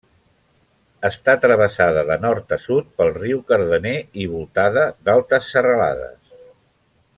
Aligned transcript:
Està 1.09 1.35
travessada 1.43 2.03
de 2.07 2.17
nord 2.23 2.55
a 2.57 2.59
sud, 2.63 2.89
pel 3.01 3.13
riu 3.19 3.43
Cardener, 3.51 3.95
i 4.25 4.27
voltada 4.33 4.87
d'altes 5.11 5.53
serralades. 5.57 6.45